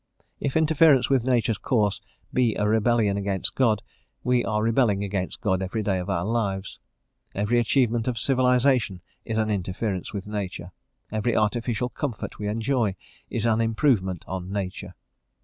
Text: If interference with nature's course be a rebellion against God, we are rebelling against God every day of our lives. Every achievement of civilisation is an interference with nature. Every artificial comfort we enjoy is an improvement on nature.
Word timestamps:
If 0.39 0.57
interference 0.57 1.11
with 1.11 1.25
nature's 1.25 1.59
course 1.59 2.01
be 2.33 2.55
a 2.55 2.67
rebellion 2.67 3.17
against 3.17 3.53
God, 3.53 3.83
we 4.23 4.43
are 4.43 4.63
rebelling 4.63 5.03
against 5.03 5.41
God 5.41 5.61
every 5.61 5.83
day 5.83 5.99
of 5.99 6.09
our 6.09 6.25
lives. 6.25 6.79
Every 7.35 7.59
achievement 7.59 8.07
of 8.07 8.17
civilisation 8.17 9.01
is 9.25 9.37
an 9.37 9.51
interference 9.51 10.11
with 10.11 10.25
nature. 10.25 10.71
Every 11.11 11.37
artificial 11.37 11.89
comfort 11.89 12.39
we 12.39 12.47
enjoy 12.47 12.95
is 13.29 13.45
an 13.45 13.61
improvement 13.61 14.25
on 14.27 14.51
nature. 14.51 14.95